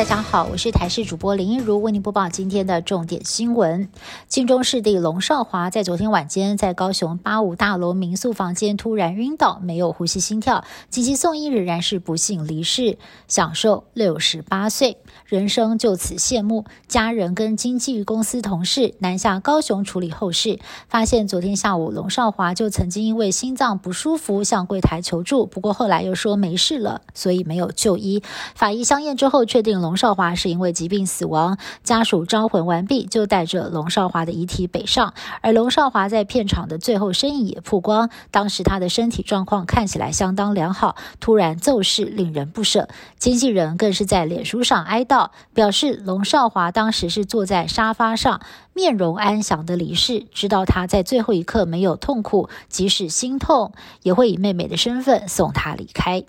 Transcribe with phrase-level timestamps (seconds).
[0.00, 3.90] 大家好，我是台视主播林一如，为您播报今天的重点新闻。
[4.28, 12.96] 金钟市弟龙少华在昨天晚间在高雄八五大楼民宿房间突然晕倒，没有呼吸心跳，紧急送医仍然是不幸离世，
[13.28, 14.96] 享受六十八岁，
[15.26, 16.64] 人生就此谢幕。
[16.88, 20.58] 家人跟经纪公司同事南下高雄处理后事，
[20.88, 28.22] 发现昨天下午龙少华就曾经因为心脏不舒服向柜台求助，不过后来又说没事了，所以没有就医。
[28.54, 29.89] 法医相验之后确定龙。
[29.90, 35.14] 龙少华是因为疾病死亡，家属招魂完毕，就带着龙少华的遗体北上。
[35.40, 42.88] 而龙少华在片场的最后身影也曝光，当时他的身体状况看起来相当良好，突然骤逝，令人不舍。
[43.18, 48.40] 经纪人更是在脸书上哀悼，表示龙少华当时是坐在沙发上，
[48.72, 53.72] 面容安详的离世，知道他在最后一刻没有痛苦，即使心痛，
[54.04, 56.22] 也会以妹妹的身份送他离开。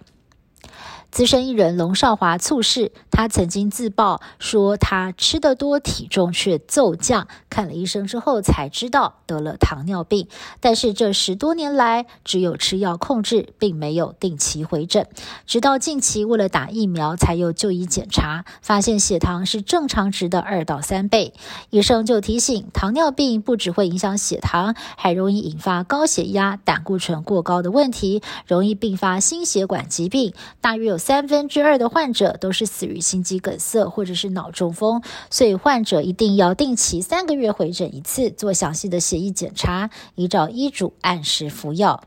[1.11, 7.27] 资深艺人龙少华猝逝，他曾经自曝说他吃得多，体重却骤降。
[7.51, 10.27] 看了医生之后才知道得了糖尿病，
[10.61, 15.05] 但是这十多年来只有吃药控制，并没有定期回诊。
[15.45, 21.33] 直到近期为了打疫苗，才又就医检查，发现血糖是正常值的二到三倍。
[21.69, 30.97] 医生就提醒，糖尿病不只会影响血糖，还容易引发高血压、胆固醇过高的问题，容易并发心血管疾病，大约有。
[31.01, 42.01] 三分之二的患者都是死于心肌梗塞或者是脑中风，所以患者一定要定期三个月月回诊一次，做详细的血液检查，依照医嘱按时服药。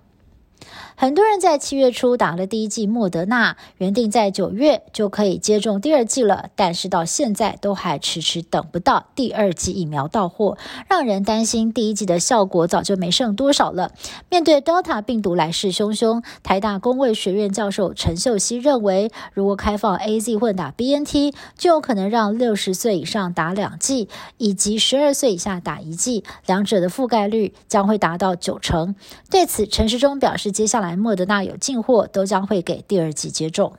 [0.97, 10.57] 很多人在七月初打了第一剂莫德纳，原定在九月就可以接种第二剂了，但是到现在都还迟迟等不到第二剂疫苗到货，
[10.89, 13.91] 让人担心第一剂的效果早就没剩多少了。
[14.31, 24.09] 面对 Delta 病毒来势汹汹，台大公卫学院教授陈秀熙认为，如果开放 A Z 混打 B N T，就有可能让六十岁以上打两剂，
[24.39, 28.95] 以及十二岁以下打一剂，两者的覆盖率将会达到九成。
[29.29, 30.84] 对此，陈时中表示，接下来。
[30.85, 33.73] 来莫德纳有进货，都将会给第二季接种。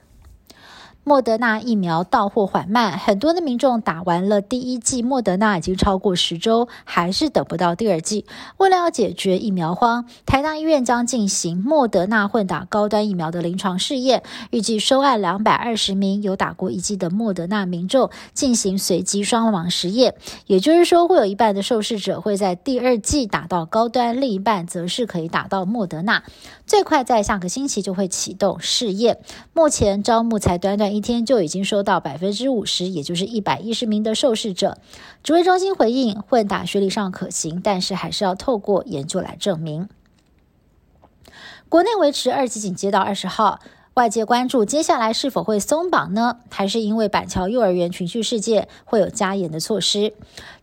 [1.08, 8.26] 莫德纳疫苗到货缓慢，很多的民众打完了第一剂莫德纳已经超过十周，还是等不到第二剂。
[8.58, 20.16] 为了要解决疫苗荒，台大医院将进行莫德纳混打高端疫苗的临床试验，预计收案两百二十名有打过一剂的莫德纳民众进行随机双盲实验。
[20.48, 26.24] 也就是说，会有一半的受试者会在第二剂打到高端，另一半则是可以打到莫德纳。
[26.66, 29.20] 最快在下个星期就会启动试验。
[29.54, 30.95] 目前招募才短短。
[30.96, 34.78] 一天就已经收到百分之五十，也就是一百一十名的受试者。
[35.24, 39.90] 指挥中心回应，混打学历上可行，但是还是要透过研究来证明。
[41.68, 43.60] 国内维持二级警戒到二十号。
[43.96, 46.40] 外界关注接下来是否会松绑呢？
[46.50, 50.12] 还是因为板桥幼儿园群聚事件会有加严的措施？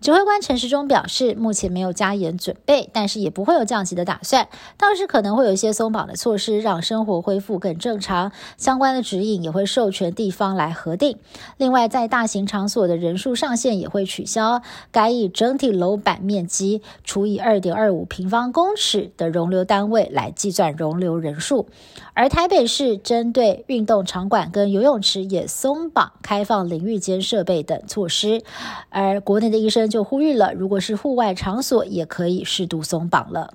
[0.02, 4.48] 指挥官陈时中表示，目前没有加严准备，但是也不会有降级的打算。
[4.76, 8.32] 倒是可能会有一些松绑的措施，让生活恢复更正常。
[8.58, 11.16] 相关的指引也会授权地方来核定。
[11.56, 14.60] 另外，在大型场所的人数上限也会取消，
[14.90, 21.66] 改以整体楼板面积除以二点二五平方公尺的容留单位来计算容留人数。
[22.12, 28.42] 而台北市针针对运动场馆跟游泳池也松绑开放淋浴间设备等措施，
[28.88, 33.54] 而国内的医生就呼吁了，如果是户外场所，也可以适度松绑了。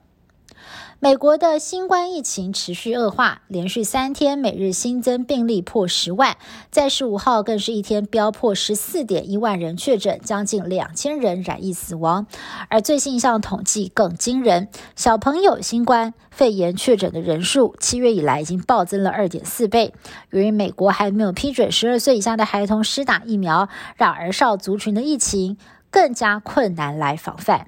[1.00, 6.38] 美国的新冠疫情持续恶化，连续三天每日新增病例破十万，
[6.72, 12.26] 在十五号更是一天飙破十四点一万人确诊，将近两千人染疫死亡。
[12.70, 19.94] 而最新一项统计更惊人，小朋友新冠肺炎确诊的人数，七月以来已经暴增了二点四倍。
[20.32, 25.60] 由于美国还没有批准十二岁以下的孩童施打疫苗，让儿少族群的疫情
[25.92, 27.68] 更加困难来防范。